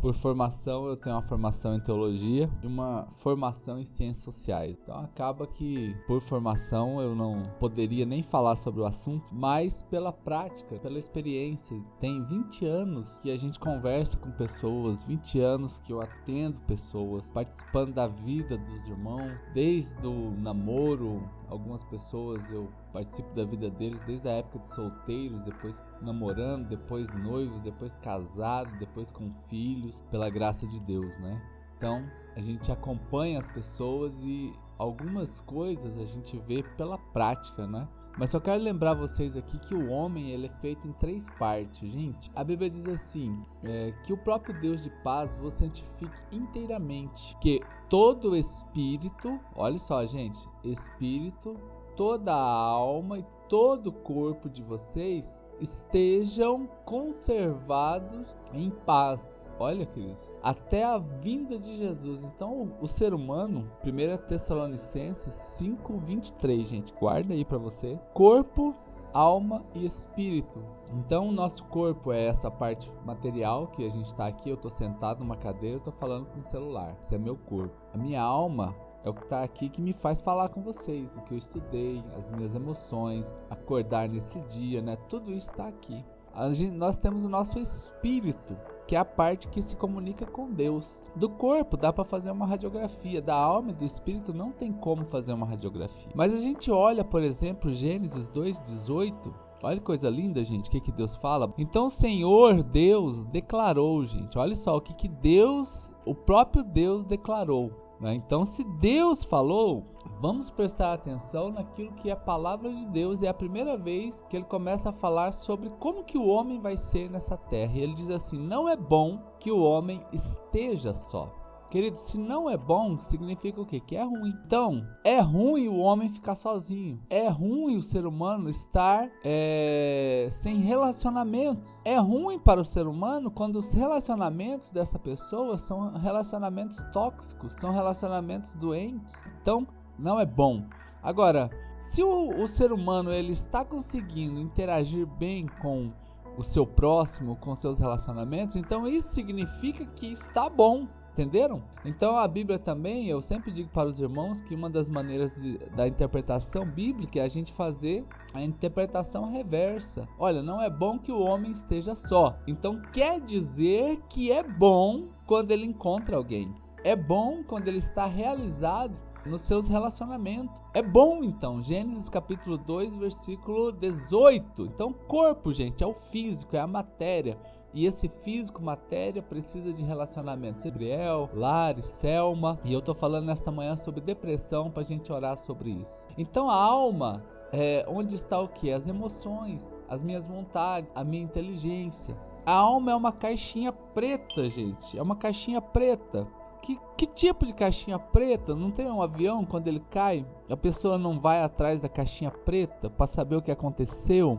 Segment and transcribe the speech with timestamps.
[0.00, 4.78] Por formação, eu tenho uma formação em teologia e uma formação em ciências sociais.
[4.82, 10.10] Então acaba que, por formação, eu não poderia nem falar sobre o assunto, mas pela
[10.10, 15.92] prática, pela experiência, tem 20 anos que a gente conversa com pessoas, 20 anos que
[15.92, 23.32] eu atendo pessoas, participando da vida dos irmãos, desde o namoro, algumas pessoas eu participo
[23.34, 29.10] da vida deles desde a época de solteiros, depois namorando, depois noivos, depois casados, depois
[29.10, 31.40] com filhos, pela graça de Deus, né?
[31.76, 32.04] Então,
[32.36, 37.88] a gente acompanha as pessoas e algumas coisas a gente vê pela prática, né?
[38.18, 41.90] Mas só quero lembrar vocês aqui que o homem ele é feito em três partes,
[41.90, 42.30] gente.
[42.34, 47.62] A Bíblia diz assim: é, que o próprio Deus de paz vos santifique inteiramente, que
[47.88, 51.56] todo espírito, olha só, gente, espírito,
[52.00, 59.46] toda a alma e todo o corpo de vocês estejam conservados em paz.
[59.58, 62.22] Olha, queridos, até a vinda de Jesus.
[62.22, 68.00] Então, o ser humano, 1 Tessalonicenses 5:23, gente, guarda aí para você.
[68.14, 68.74] Corpo,
[69.12, 70.58] alma e espírito.
[70.94, 74.48] Então, o nosso corpo é essa parte material que a gente está aqui.
[74.48, 76.96] Eu estou sentado numa cadeira, estou falando com o celular.
[76.98, 77.76] Esse é meu corpo.
[77.92, 81.22] A minha alma é o que está aqui que me faz falar com vocês, o
[81.22, 84.96] que eu estudei, as minhas emoções, acordar nesse dia, né?
[85.08, 86.04] Tudo isso está aqui.
[86.52, 88.56] Gente, nós temos o nosso espírito,
[88.86, 91.02] que é a parte que se comunica com Deus.
[91.16, 95.04] Do corpo dá para fazer uma radiografia, da alma e do espírito não tem como
[95.06, 96.10] fazer uma radiografia.
[96.14, 100.80] Mas a gente olha, por exemplo, Gênesis 2:18, Olha que coisa linda, gente, o que,
[100.80, 101.52] que Deus fala.
[101.58, 104.38] Então o Senhor Deus declarou, gente.
[104.38, 107.70] Olha só o que, que Deus, o próprio Deus declarou.
[108.00, 108.14] Né?
[108.14, 109.84] Então, se Deus falou,
[110.20, 113.22] vamos prestar atenção naquilo que é a palavra de Deus.
[113.22, 116.76] É a primeira vez que ele começa a falar sobre como que o homem vai
[116.76, 117.72] ser nessa terra.
[117.74, 121.39] E ele diz assim: não é bom que o homem esteja só.
[121.70, 123.78] Querido, se não é bom, significa o quê?
[123.78, 124.34] Que é ruim.
[124.44, 127.00] Então, é ruim o homem ficar sozinho.
[127.08, 131.80] É ruim o ser humano estar é, sem relacionamentos.
[131.84, 137.70] É ruim para o ser humano quando os relacionamentos dessa pessoa são relacionamentos tóxicos, são
[137.70, 139.30] relacionamentos doentes.
[139.40, 139.64] Então,
[139.96, 140.64] não é bom.
[141.00, 145.92] Agora, se o, o ser humano ele está conseguindo interagir bem com
[146.36, 150.88] o seu próximo, com seus relacionamentos, então isso significa que está bom.
[151.20, 151.62] Entenderam?
[151.84, 155.58] Então a Bíblia também, eu sempre digo para os irmãos que uma das maneiras de,
[155.76, 160.08] da interpretação bíblica é a gente fazer a interpretação reversa.
[160.18, 162.38] Olha, não é bom que o homem esteja só.
[162.46, 166.54] Então quer dizer que é bom quando ele encontra alguém.
[166.82, 170.58] É bom quando ele está realizado nos seus relacionamentos.
[170.72, 174.64] É bom então, Gênesis capítulo 2, versículo 18.
[174.64, 177.36] Então, corpo, gente, é o físico, é a matéria.
[177.72, 180.62] E esse físico, matéria, precisa de relacionamento.
[180.64, 182.58] Gabriel, Lari, Selma.
[182.64, 186.06] E eu tô falando nesta manhã sobre depressão pra gente orar sobre isso.
[186.18, 187.22] Então a alma
[187.52, 188.72] é onde está o que?
[188.72, 192.16] As emoções, as minhas vontades, a minha inteligência.
[192.44, 194.98] A alma é uma caixinha preta, gente.
[194.98, 196.26] É uma caixinha preta.
[196.62, 198.54] Que, que, tipo de caixinha preta?
[198.54, 200.26] Não tem um avião quando ele cai?
[200.48, 204.38] A pessoa não vai atrás da caixinha preta para saber o que aconteceu?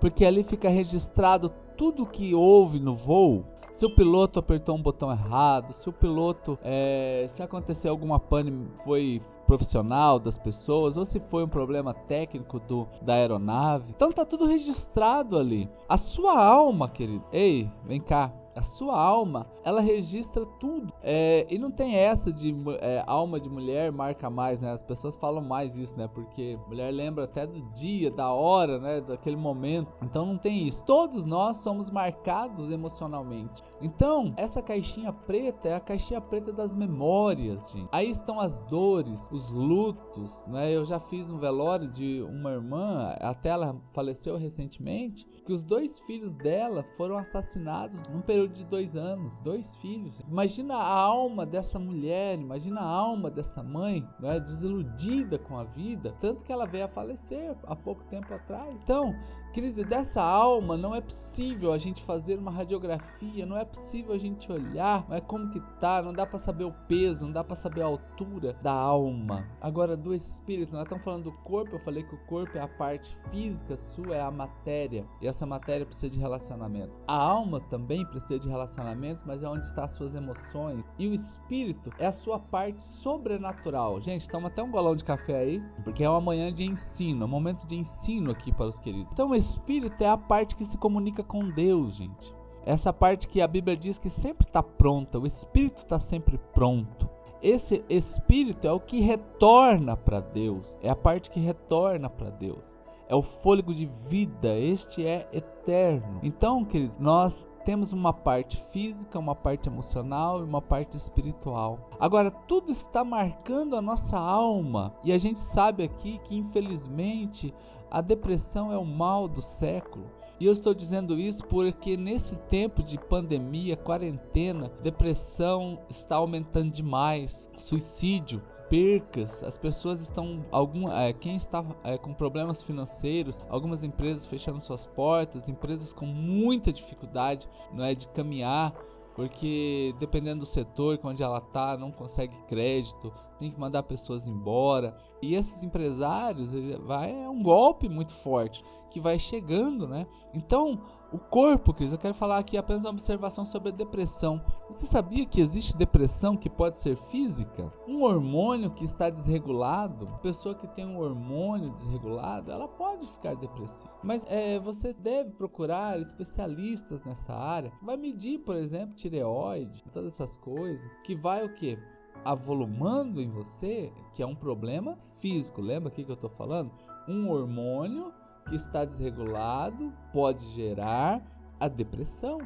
[0.00, 5.10] Porque ali fica registrado tudo que houve no voo, se o piloto apertou um botão
[5.10, 11.18] errado, se o piloto, é, se aconteceu alguma pane, foi profissional das pessoas ou se
[11.18, 13.92] foi um problema técnico do, da aeronave.
[13.94, 15.68] Então tá tudo registrado ali.
[15.88, 17.24] A sua alma, querido.
[17.32, 18.32] Ei, vem cá.
[18.54, 20.92] A sua alma, ela registra tudo.
[21.02, 24.72] É, e não tem essa de é, alma de mulher marca mais, né?
[24.72, 26.08] As pessoas falam mais isso, né?
[26.08, 29.00] Porque mulher lembra até do dia, da hora, né?
[29.00, 29.92] Daquele momento.
[30.02, 30.84] Então não tem isso.
[30.84, 33.62] Todos nós somos marcados emocionalmente.
[33.80, 37.88] Então, essa caixinha preta é a caixinha preta das memórias, gente.
[37.90, 40.70] Aí estão as dores, os lutos, né?
[40.70, 45.98] Eu já fiz um velório de uma irmã, até ela faleceu recentemente, que os dois
[46.00, 50.20] filhos dela foram assassinados num período de dois anos, dois filhos.
[50.20, 56.14] Imagina a alma dessa mulher, imagina a alma dessa mãe, né, desiludida com a vida,
[56.20, 58.80] tanto que ela veio a falecer há pouco tempo atrás.
[58.82, 59.14] Então,
[59.52, 64.18] Crise dessa alma não é possível a gente fazer uma radiografia, não é possível a
[64.18, 67.44] gente olhar, não é como que tá, não dá para saber o peso, não dá
[67.44, 69.46] para saber a altura da alma.
[69.60, 72.68] Agora do espírito, nós estamos falando do corpo, eu falei que o corpo é a
[72.68, 76.92] parte física sua, é a matéria, e essa matéria precisa de relacionamento.
[77.06, 80.84] A alma também precisa de relacionamentos, mas é onde estão as suas emoções.
[80.98, 84.00] E o espírito é a sua parte sobrenatural.
[84.00, 87.28] Gente, toma até um golão de café aí, porque é uma manhã de ensino, um
[87.28, 89.12] momento de ensino aqui para os queridos.
[89.12, 92.34] Então, espírito é a parte que se comunica com Deus, gente.
[92.64, 97.08] Essa parte que a Bíblia diz que sempre está pronta, o espírito está sempre pronto.
[97.42, 102.81] Esse espírito é o que retorna para Deus, é a parte que retorna para Deus.
[103.12, 106.18] É o fôlego de vida, este é eterno.
[106.22, 111.90] Então, queridos, nós temos uma parte física, uma parte emocional e uma parte espiritual.
[112.00, 117.52] Agora, tudo está marcando a nossa alma, e a gente sabe aqui que, infelizmente,
[117.90, 120.06] a depressão é o mal do século.
[120.40, 127.46] E eu estou dizendo isso porque nesse tempo de pandemia, quarentena, depressão está aumentando demais,
[127.58, 128.40] suicídio,
[128.72, 134.62] percas, as pessoas estão algum, é, quem está é, com problemas financeiros, algumas empresas fechando
[134.62, 138.72] suas portas, empresas com muita dificuldade, não é de caminhar,
[139.14, 144.96] porque dependendo do setor onde ela está, não consegue crédito, tem que mandar pessoas embora.
[145.20, 146.48] E esses empresários,
[146.86, 150.06] vai é um golpe muito forte que vai chegando, né?
[150.32, 150.80] Então,
[151.12, 154.42] o corpo, Cris, eu quero falar aqui apenas uma observação sobre a depressão.
[154.70, 157.70] Você sabia que existe depressão que pode ser física?
[157.86, 163.92] Um hormônio que está desregulado, pessoa que tem um hormônio desregulado, ela pode ficar depressiva.
[164.02, 167.70] Mas é, você deve procurar especialistas nessa área.
[167.82, 171.78] Vai medir, por exemplo, tireoide, todas essas coisas, que vai o quê?
[172.24, 175.60] avolumando em você, que é um problema físico.
[175.60, 176.70] Lembra aqui que eu estou falando?
[177.08, 178.12] Um hormônio
[178.48, 181.22] que está desregulado pode gerar
[181.58, 182.38] a depressão.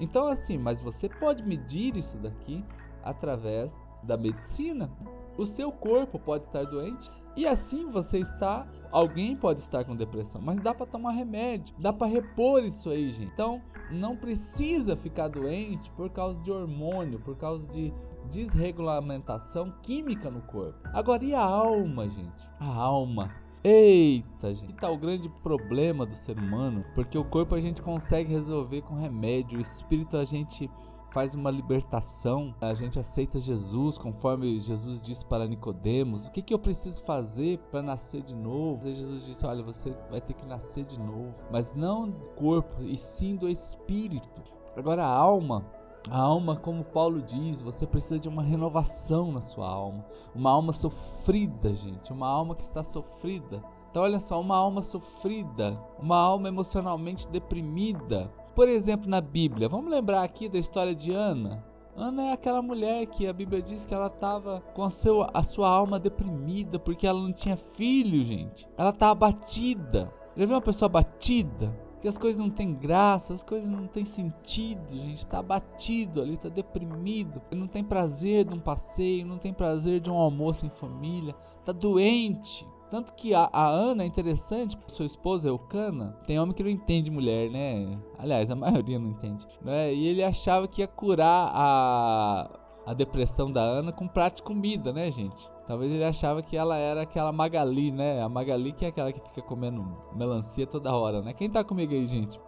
[0.00, 2.64] Então, assim, mas você pode medir isso daqui
[3.02, 4.90] através da medicina.
[5.36, 8.66] O seu corpo pode estar doente e assim você está.
[8.90, 13.10] Alguém pode estar com depressão, mas dá para tomar remédio, dá para repor isso aí,
[13.10, 13.32] gente.
[13.32, 13.60] Então,
[13.90, 17.92] não precisa ficar doente por causa de hormônio, por causa de
[18.30, 20.78] desregulamentação química no corpo.
[20.92, 22.48] Agora, e a alma, gente?
[22.58, 23.43] A alma.
[23.66, 24.74] Eita, gente.
[24.74, 28.94] Tá o grande problema do ser humano, porque o corpo a gente consegue resolver com
[28.94, 30.70] remédio, o espírito a gente
[31.10, 36.26] faz uma libertação, a gente aceita Jesus, conforme Jesus disse para Nicodemos.
[36.26, 38.86] O que, que eu preciso fazer para nascer de novo?
[38.86, 42.82] E Jesus disse: Olha, você vai ter que nascer de novo, mas não do corpo,
[42.82, 44.42] e sim do espírito.
[44.76, 45.64] Agora a alma,
[46.10, 50.04] a alma, como Paulo diz, você precisa de uma renovação na sua alma.
[50.34, 52.12] Uma alma sofrida, gente.
[52.12, 53.62] Uma alma que está sofrida.
[53.90, 58.30] Então, olha só, uma alma sofrida, uma alma emocionalmente deprimida.
[58.54, 61.64] Por exemplo, na Bíblia, vamos lembrar aqui da história de Ana.
[61.96, 65.42] Ana é aquela mulher que a Bíblia diz que ela estava com a, seu, a
[65.44, 68.68] sua alma deprimida porque ela não tinha filho, gente.
[68.76, 70.12] Ela estava abatida.
[70.36, 71.72] Já viu uma pessoa abatida?
[72.04, 75.24] Que as coisas não têm graça, as coisas não têm sentido, gente.
[75.24, 77.40] Tá abatido ali, tá deprimido.
[77.50, 81.34] Não tem prazer de um passeio, não tem prazer de um almoço em família.
[81.64, 82.68] Tá doente.
[82.90, 87.10] Tanto que a, a Ana é interessante, sua esposa Eucana, tem homem que não entende
[87.10, 87.98] mulher, né?
[88.18, 89.46] Aliás, a maioria não entende.
[89.62, 89.94] Né?
[89.94, 92.50] E ele achava que ia curar a,
[92.86, 95.53] a depressão da Ana com prato de comida, né, gente?
[95.66, 98.22] Talvez ele achava que ela era aquela Magali, né?
[98.22, 99.84] A Magali que é aquela que fica comendo
[100.14, 101.32] melancia toda hora, né?
[101.32, 102.38] Quem tá comigo aí, gente?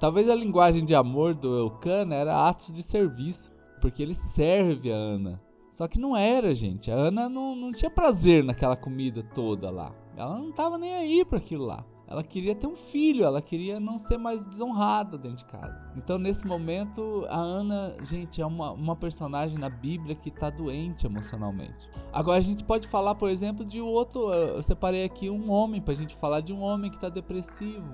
[0.00, 4.96] Talvez a linguagem de amor do Elcana era atos de serviço, porque ele serve a
[4.96, 5.42] Ana.
[5.70, 6.90] Só que não era, gente.
[6.90, 9.94] A Ana não, não tinha prazer naquela comida toda lá.
[10.16, 11.84] Ela não tava nem aí para aquilo lá.
[12.08, 15.90] Ela queria ter um filho, ela queria não ser mais desonrada dentro de casa.
[15.96, 21.04] Então, nesse momento, a Ana, gente, é uma, uma personagem na Bíblia que está doente
[21.04, 21.90] emocionalmente.
[22.12, 24.32] Agora, a gente pode falar, por exemplo, de outro.
[24.32, 27.86] Eu separei aqui um homem, para a gente falar de um homem que está depressivo.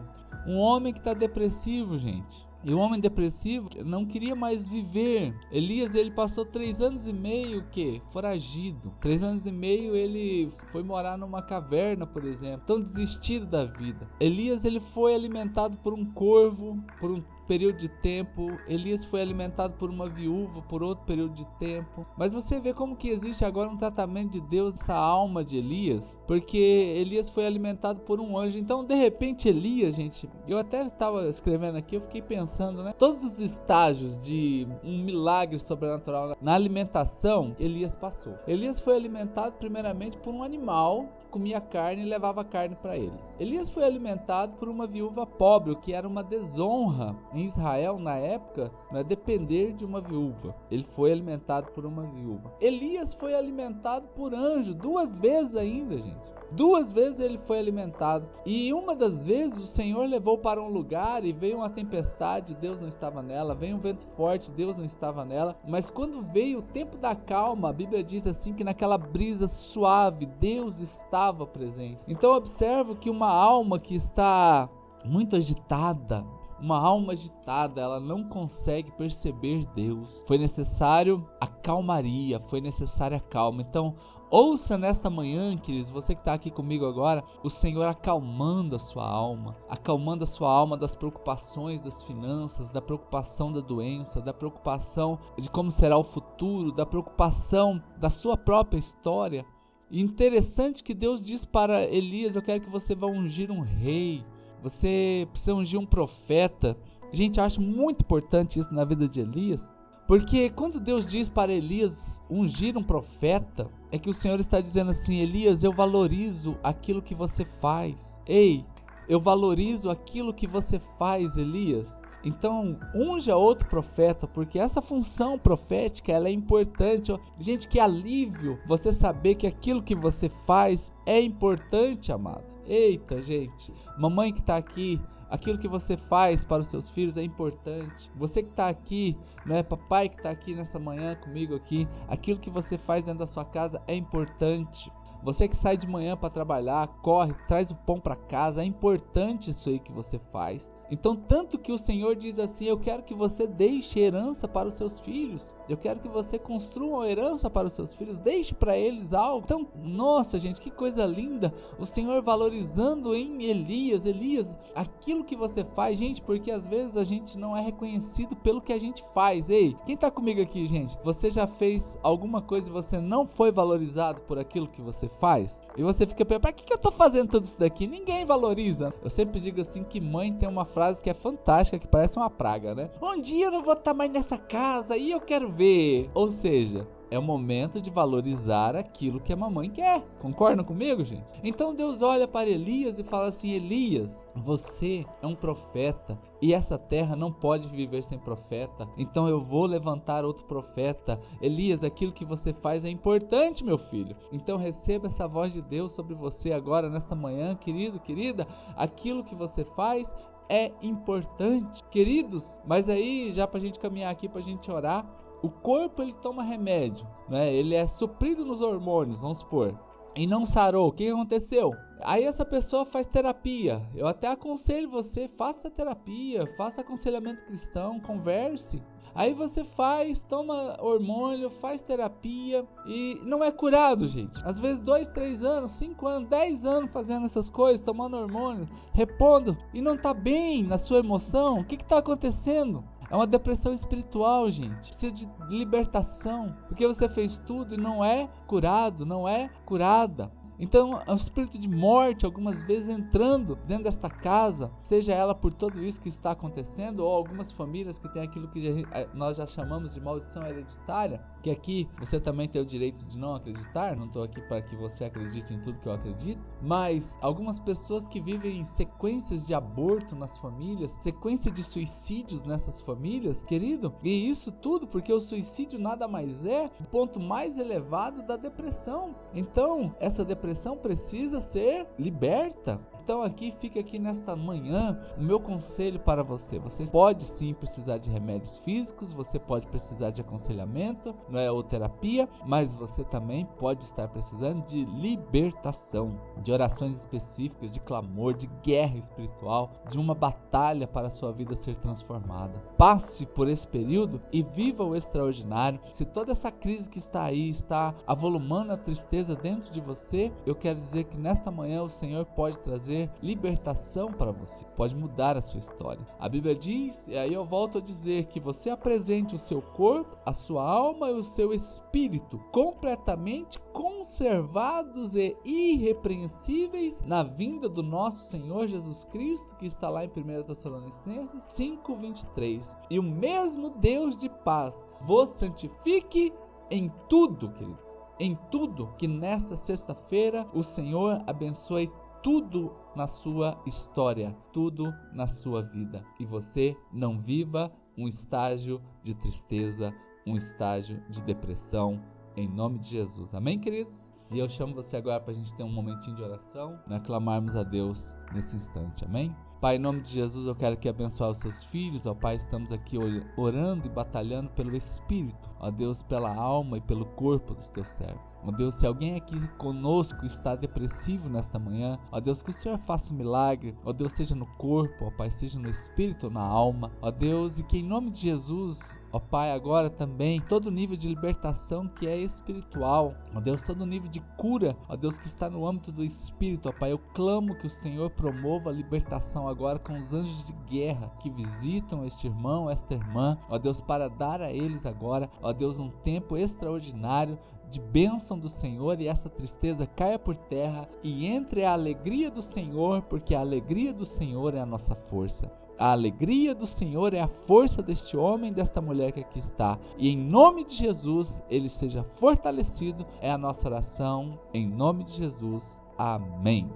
[0.47, 2.52] Um homem que está depressivo, gente.
[2.65, 5.35] E o homem depressivo não queria mais viver.
[5.51, 8.93] Elias ele passou três anos e meio que foragido.
[9.01, 14.09] Três anos e meio ele foi morar numa caverna, por exemplo, tão desistido da vida.
[14.21, 19.75] Elias ele foi alimentado por um corvo, por um período de tempo, Elias foi alimentado
[19.75, 22.07] por uma viúva por outro período de tempo.
[22.17, 26.19] Mas você vê como que existe agora um tratamento de Deus nessa alma de Elias,
[26.27, 28.57] porque Elias foi alimentado por um anjo.
[28.57, 32.95] Então, de repente, Elias, gente, eu até estava escrevendo aqui, eu fiquei pensando, né?
[32.99, 38.33] Todos os estágios de um milagre sobrenatural na alimentação, Elias passou.
[38.47, 43.19] Elias foi alimentado primeiramente por um animal comia carne e levava carne para ele.
[43.41, 48.17] Elias foi alimentado por uma viúva pobre, o que era uma desonra em Israel na
[48.17, 50.55] época, né, depender de uma viúva.
[50.71, 52.53] Ele foi alimentado por uma viúva.
[52.61, 56.33] Elias foi alimentado por anjo duas vezes ainda, gente.
[56.51, 58.29] Duas vezes ele foi alimentado.
[58.45, 62.79] E uma das vezes o Senhor levou para um lugar e veio uma tempestade, Deus
[62.79, 63.55] não estava nela.
[63.55, 65.57] Veio um vento forte, Deus não estava nela.
[65.67, 70.27] Mas quando veio o tempo da calma, a Bíblia diz assim que naquela brisa suave,
[70.27, 72.01] Deus estava presente.
[72.07, 74.69] Então observo que uma alma que está
[75.05, 76.25] muito agitada,
[76.63, 80.25] Uma alma agitada, ela não consegue perceber Deus.
[80.29, 83.63] Foi necessário a calmaria, foi necessária a calma.
[83.63, 83.97] Então,
[84.35, 89.07] Ouça nesta manhã, queridos, você que está aqui comigo agora, o Senhor acalmando a sua
[89.07, 95.19] alma, acalmando a sua alma das preocupações das finanças, da preocupação da doença, da preocupação
[95.37, 99.45] de como será o futuro, da preocupação da sua própria história.
[99.91, 104.25] Interessante que Deus diz para Elias: Eu quero que você vá ungir um rei,
[104.63, 106.77] você precisa ungir um profeta.
[107.13, 109.71] Gente, eu acho muito importante isso na vida de Elias,
[110.07, 114.91] porque quando Deus diz para Elias ungir um profeta, é que o Senhor está dizendo
[114.91, 118.21] assim: Elias, eu valorizo aquilo que você faz.
[118.27, 118.65] Ei,
[119.09, 122.01] eu valorizo aquilo que você faz, Elias.
[122.25, 127.13] Então, unja outro profeta, porque essa função profética ela é importante.
[127.39, 132.52] Gente, que alívio você saber que aquilo que você faz é importante, amado.
[132.67, 133.73] Eita, gente.
[133.99, 138.11] Mamãe que está aqui, aquilo que você faz para os seus filhos é importante.
[138.17, 142.51] Você que está aqui, né, papai que está aqui nessa manhã comigo aqui, aquilo que
[142.51, 144.91] você faz dentro da sua casa é importante.
[145.23, 149.51] Você que sai de manhã para trabalhar, corre, traz o pão para casa, é importante
[149.51, 150.72] isso aí que você faz.
[150.93, 154.75] Então, tanto que o Senhor diz assim: Eu quero que você deixe herança para os
[154.75, 155.55] seus filhos.
[155.67, 158.21] Eu quero que você construa uma herança para os seus filhos.
[158.21, 159.43] Deixe para eles algo.
[159.43, 161.53] Então, nossa, gente, que coisa linda.
[161.79, 164.05] O Senhor valorizando em Elias.
[164.05, 168.61] Elias, aquilo que você faz, gente, porque às vezes a gente não é reconhecido pelo
[168.61, 169.49] que a gente faz.
[169.49, 170.99] Ei, quem está comigo aqui, gente?
[171.03, 175.63] Você já fez alguma coisa e você não foi valorizado por aquilo que você faz?
[175.77, 177.87] E você fica pensando: para que, que eu estou fazendo tudo isso daqui?
[177.87, 178.93] Ninguém valoriza.
[179.03, 182.31] Eu sempre digo assim que mãe tem uma frase que é fantástica, que parece uma
[182.31, 182.91] praga, né?
[183.03, 186.11] Um dia eu não vou estar mais nessa casa e eu quero ver.
[186.15, 190.03] Ou seja, é o momento de valorizar aquilo que a mamãe quer.
[190.19, 191.39] Concordam comigo, gente?
[191.45, 196.79] Então Deus olha para Elias e fala assim: Elias, você é um profeta e essa
[196.79, 198.89] terra não pode viver sem profeta.
[198.97, 201.21] Então eu vou levantar outro profeta.
[201.43, 204.17] Elias, aquilo que você faz é importante, meu filho.
[204.33, 208.49] Então receba essa voz de Deus sobre você agora, nesta manhã, querido, querida.
[208.75, 210.11] Aquilo que você faz
[210.49, 211.85] é importante.
[211.91, 215.07] Queridos, mas aí já para a gente caminhar aqui, para a gente orar,
[215.43, 217.53] o corpo ele toma remédio, né?
[217.53, 219.77] Ele é suprido nos hormônios, vamos supor.
[220.15, 221.73] E não sarou, o que aconteceu?
[222.03, 223.83] Aí essa pessoa faz terapia.
[223.95, 228.83] Eu até aconselho você, faça terapia, faça aconselhamento cristão, converse.
[229.15, 234.41] Aí você faz, toma hormônio, faz terapia e não é curado, gente.
[234.43, 239.57] Às vezes, dois, três anos, cinco anos, dez anos fazendo essas coisas, tomando hormônio, repondo
[239.75, 241.61] e não tá bem na sua emoção.
[241.61, 242.85] O que que tá acontecendo?
[243.13, 244.89] É uma depressão espiritual, gente.
[244.89, 246.57] Precisa de libertação.
[246.67, 250.33] Porque você fez tudo e não é curado, não é curada.
[250.63, 255.83] Então, um espírito de morte, algumas vezes entrando dentro desta casa, seja ela por tudo
[255.83, 259.93] isso que está acontecendo, ou algumas famílias que têm aquilo que eh, nós já chamamos
[259.93, 264.23] de maldição hereditária, que aqui você também tem o direito de não acreditar, não estou
[264.23, 268.63] aqui para que você acredite em tudo que eu acredito, mas algumas pessoas que vivem
[268.63, 275.13] sequências de aborto nas famílias, sequência de suicídios nessas famílias, querido, e isso tudo porque
[275.13, 279.17] o suicídio nada mais é o ponto mais elevado da depressão.
[279.35, 282.81] Então, essa depressão precisa ser liberta.
[283.03, 286.61] Então aqui fica aqui nesta manhã o meu conselho para você.
[286.61, 291.65] Você pode sim precisar de remédios físicos, você pode precisar de aconselhamento, não é ou
[291.65, 298.49] terapia, mas você também pode estar precisando de libertação, de orações específicas, de clamor, de
[298.63, 302.63] guerra espiritual, de uma batalha para a sua vida ser transformada.
[302.79, 305.81] Passe por esse período e viva o extraordinário.
[305.91, 310.55] Se toda essa crise que está aí está avolumando a tristeza dentro de você, eu
[310.55, 315.37] quero dizer que nesta manhã o Senhor pode trazer trazer libertação para você, pode mudar
[315.37, 316.07] a sua história.
[316.19, 320.17] A Bíblia diz, e aí eu volto a dizer, que você apresente o seu corpo,
[320.27, 328.25] a sua alma e o seu espírito completamente conservados e irrepreensíveis na vinda do nosso
[328.25, 332.77] Senhor Jesus Cristo, que está lá em 1 Tessalonicenses 5:23.
[332.91, 336.33] E o mesmo Deus de paz vos santifique
[336.71, 341.91] em tudo, queridos em tudo que nesta sexta-feira o Senhor abençoe
[342.23, 346.05] tudo na sua história, tudo na sua vida.
[346.21, 349.95] E você não viva um estágio de tristeza,
[350.27, 352.01] um estágio de depressão,
[352.37, 353.35] em nome de Jesus.
[353.35, 354.11] Amém, queridos?
[354.31, 357.01] E eu chamo você agora para a gente ter um momentinho de oração, né?
[357.01, 359.05] clamarmos a Deus nesse instante.
[359.05, 359.35] Amém?
[359.63, 362.05] Pai, em nome de Jesus, eu quero que abençoe os seus filhos.
[362.05, 362.99] Ó Pai, estamos aqui
[363.37, 365.49] orando e batalhando pelo Espírito.
[365.61, 368.21] Ó Deus, pela alma e pelo corpo dos teus servos.
[368.45, 372.77] Ó Deus, se alguém aqui conosco está depressivo nesta manhã, ó Deus, que o Senhor
[372.79, 376.91] faça um milagre, ó Deus, seja no corpo, ó Pai, seja no espírito na alma,
[377.01, 381.07] ó Deus, e que em nome de Jesus Ó Pai, agora também todo nível de
[381.07, 385.67] libertação que é espiritual, ó Deus, todo nível de cura, ó Deus, que está no
[385.67, 389.93] âmbito do espírito, ó Pai, eu clamo que o Senhor promova a libertação agora com
[389.93, 394.53] os anjos de guerra que visitam este irmão, esta irmã, ó Deus, para dar a
[394.53, 397.39] eles agora, ó Deus, um tempo extraordinário
[397.71, 402.43] de bênção do Senhor e essa tristeza caia por terra e entre a alegria do
[402.43, 405.51] Senhor, porque a alegria do Senhor é a nossa força.
[405.79, 409.79] A alegria do Senhor é a força deste homem, desta mulher que aqui está.
[409.97, 413.07] E em nome de Jesus, ele seja fortalecido.
[413.21, 414.39] É a nossa oração.
[414.53, 415.81] Em nome de Jesus.
[415.99, 416.71] Amém.